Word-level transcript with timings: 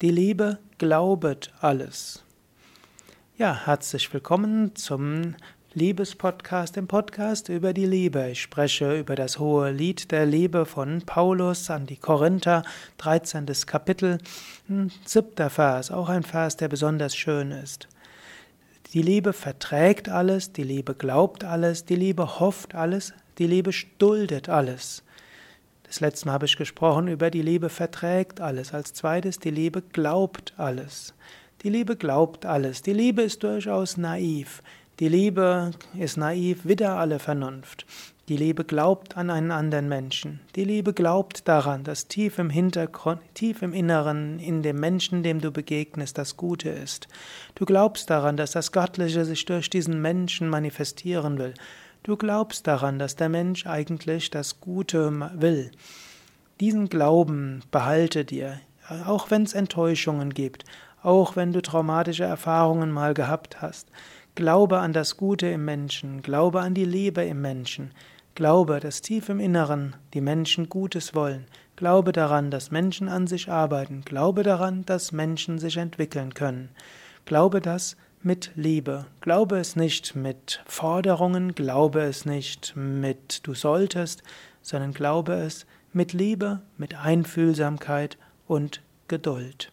Die 0.00 0.10
Liebe 0.10 0.56
glaubet 0.78 1.52
alles. 1.60 2.22
Ja, 3.36 3.66
herzlich 3.66 4.10
willkommen 4.14 4.74
zum 4.74 5.34
Liebespodcast, 5.74 6.76
dem 6.76 6.88
Podcast 6.88 7.50
über 7.50 7.74
die 7.74 7.84
Liebe. 7.84 8.30
Ich 8.30 8.40
spreche 8.40 8.98
über 8.98 9.14
das 9.14 9.38
hohe 9.38 9.70
Lied 9.70 10.10
der 10.10 10.24
Liebe 10.24 10.64
von 10.64 11.02
Paulus 11.04 11.68
an 11.68 11.84
die 11.84 11.98
Korinther, 11.98 12.62
13. 12.96 13.44
Kapitel, 13.66 14.16
hm, 14.68 14.90
siebter 15.04 15.50
Vers, 15.50 15.90
auch 15.90 16.08
ein 16.08 16.22
Vers, 16.22 16.56
der 16.56 16.68
besonders 16.68 17.14
schön 17.14 17.50
ist. 17.50 17.86
Die 18.94 19.02
Liebe 19.02 19.34
verträgt 19.34 20.08
alles, 20.08 20.54
die 20.54 20.64
Liebe 20.64 20.94
glaubt 20.94 21.44
alles, 21.44 21.84
die 21.84 21.96
Liebe 21.96 22.40
hofft 22.40 22.74
alles, 22.74 23.12
die 23.36 23.46
Liebe 23.46 23.70
duldet 23.98 24.48
alles. 24.48 25.02
Das 25.90 25.98
letzte 25.98 26.26
Mal 26.26 26.34
habe 26.34 26.46
ich 26.46 26.56
gesprochen 26.56 27.08
über 27.08 27.32
die 27.32 27.42
Liebe 27.42 27.68
verträgt 27.68 28.40
alles. 28.40 28.72
Als 28.72 28.92
zweites, 28.92 29.40
die 29.40 29.50
Liebe 29.50 29.82
glaubt 29.82 30.54
alles. 30.56 31.14
Die 31.64 31.68
Liebe 31.68 31.96
glaubt 31.96 32.46
alles. 32.46 32.82
Die 32.82 32.92
Liebe 32.92 33.22
ist 33.22 33.42
durchaus 33.42 33.96
naiv. 33.96 34.62
Die 35.00 35.08
Liebe 35.08 35.72
ist 35.98 36.16
naiv, 36.16 36.64
wider 36.64 36.96
alle 36.96 37.18
Vernunft. 37.18 37.86
Die 38.28 38.36
Liebe 38.36 38.62
glaubt 38.62 39.16
an 39.16 39.30
einen 39.30 39.50
anderen 39.50 39.88
Menschen. 39.88 40.38
Die 40.54 40.62
Liebe 40.62 40.92
glaubt 40.92 41.48
daran, 41.48 41.82
dass 41.82 42.06
tief 42.06 42.38
im 42.38 42.50
Hintergrund, 42.50 43.20
tief 43.34 43.60
im 43.60 43.72
Inneren, 43.72 44.38
in 44.38 44.62
dem 44.62 44.78
Menschen, 44.78 45.24
dem 45.24 45.40
du 45.40 45.50
begegnest, 45.50 46.16
das 46.16 46.36
Gute 46.36 46.68
ist. 46.68 47.08
Du 47.56 47.64
glaubst 47.64 48.10
daran, 48.10 48.36
dass 48.36 48.52
das 48.52 48.70
Göttliche 48.70 49.24
sich 49.24 49.44
durch 49.44 49.68
diesen 49.68 50.00
Menschen 50.00 50.48
manifestieren 50.48 51.36
will. 51.38 51.54
Du 52.02 52.16
glaubst 52.16 52.66
daran, 52.66 52.98
dass 52.98 53.16
der 53.16 53.28
Mensch 53.28 53.66
eigentlich 53.66 54.30
das 54.30 54.60
Gute 54.60 55.30
will. 55.34 55.70
Diesen 56.58 56.88
Glauben 56.88 57.62
behalte 57.70 58.24
dir, 58.24 58.58
auch 59.06 59.30
wenn 59.30 59.42
es 59.42 59.52
Enttäuschungen 59.52 60.32
gibt, 60.32 60.64
auch 61.02 61.36
wenn 61.36 61.52
du 61.52 61.60
traumatische 61.60 62.24
Erfahrungen 62.24 62.90
mal 62.90 63.12
gehabt 63.12 63.60
hast. 63.60 63.88
Glaube 64.34 64.78
an 64.78 64.94
das 64.94 65.18
Gute 65.18 65.48
im 65.48 65.64
Menschen, 65.66 66.22
glaube 66.22 66.60
an 66.60 66.72
die 66.72 66.84
Liebe 66.84 67.22
im 67.24 67.42
Menschen, 67.42 67.90
glaube, 68.34 68.80
dass 68.80 69.02
tief 69.02 69.28
im 69.28 69.40
Inneren 69.40 69.94
die 70.14 70.20
Menschen 70.22 70.70
Gutes 70.70 71.14
wollen, 71.14 71.46
glaube 71.76 72.12
daran, 72.12 72.50
dass 72.50 72.70
Menschen 72.70 73.08
an 73.08 73.26
sich 73.26 73.50
arbeiten, 73.50 74.02
glaube 74.06 74.42
daran, 74.42 74.86
dass 74.86 75.12
Menschen 75.12 75.58
sich 75.58 75.76
entwickeln 75.76 76.32
können, 76.32 76.70
glaube 77.26 77.60
das, 77.60 77.96
mit 78.22 78.50
Liebe. 78.54 79.06
Glaube 79.22 79.58
es 79.58 79.76
nicht 79.76 80.14
mit 80.14 80.62
Forderungen, 80.66 81.54
glaube 81.54 82.02
es 82.02 82.26
nicht 82.26 82.74
mit 82.76 83.46
du 83.46 83.54
solltest, 83.54 84.22
sondern 84.60 84.92
glaube 84.92 85.34
es 85.34 85.64
mit 85.92 86.12
Liebe, 86.12 86.60
mit 86.76 86.94
Einfühlsamkeit 86.94 88.18
und 88.46 88.82
Geduld. 89.08 89.72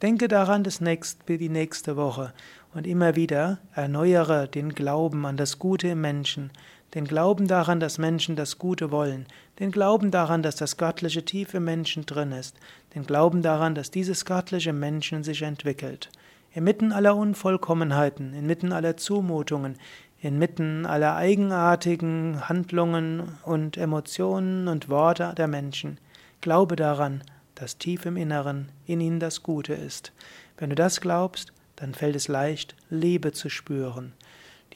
Denke 0.00 0.28
daran 0.28 0.62
das 0.62 0.80
nächste, 0.80 1.38
die 1.38 1.48
nächste 1.48 1.96
Woche 1.96 2.32
und 2.72 2.86
immer 2.86 3.16
wieder 3.16 3.58
erneuere 3.74 4.46
den 4.46 4.74
Glauben 4.74 5.26
an 5.26 5.36
das 5.36 5.58
Gute 5.58 5.88
im 5.88 6.00
Menschen, 6.00 6.50
den 6.94 7.04
Glauben 7.04 7.48
daran, 7.48 7.80
dass 7.80 7.98
Menschen 7.98 8.36
das 8.36 8.58
Gute 8.58 8.90
wollen, 8.90 9.26
den 9.58 9.72
Glauben 9.72 10.10
daran, 10.10 10.42
dass 10.42 10.56
das 10.56 10.76
Göttliche 10.76 11.24
tief 11.24 11.54
im 11.54 11.64
Menschen 11.64 12.06
drin 12.06 12.32
ist, 12.32 12.56
den 12.94 13.06
Glauben 13.06 13.42
daran, 13.42 13.74
dass 13.74 13.90
dieses 13.90 14.24
göttliche 14.24 14.72
Menschen 14.72 15.24
sich 15.24 15.42
entwickelt. 15.42 16.10
Inmitten 16.54 16.92
aller 16.92 17.16
Unvollkommenheiten, 17.16 18.34
inmitten 18.34 18.72
aller 18.72 18.96
Zumutungen, 18.96 19.78
inmitten 20.20 20.86
aller 20.86 21.16
eigenartigen 21.16 22.48
Handlungen 22.48 23.38
und 23.44 23.76
Emotionen 23.76 24.68
und 24.68 24.88
Worte 24.88 25.34
der 25.36 25.48
Menschen, 25.48 25.98
glaube 26.40 26.76
daran, 26.76 27.22
dass 27.54 27.78
tief 27.78 28.06
im 28.06 28.16
Inneren 28.16 28.68
in 28.86 29.00
ihnen 29.00 29.18
das 29.18 29.42
Gute 29.42 29.72
ist. 29.74 30.12
Wenn 30.58 30.70
du 30.70 30.76
das 30.76 31.00
glaubst, 31.00 31.52
dann 31.76 31.94
fällt 31.94 32.16
es 32.16 32.28
leicht, 32.28 32.76
Liebe 32.90 33.32
zu 33.32 33.48
spüren. 33.48 34.12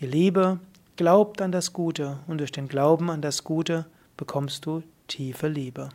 Die 0.01 0.07
Liebe 0.07 0.59
glaubt 0.97 1.43
an 1.43 1.53
das 1.53 1.73
Gute 1.73 2.19
und 2.27 2.39
durch 2.39 2.53
den 2.53 2.69
Glauben 2.69 3.11
an 3.11 3.21
das 3.21 3.45
Gute 3.45 3.87
bekommst 4.17 4.67
du 4.67 4.83
tiefe 5.09 5.49
Liebe. 5.49 5.91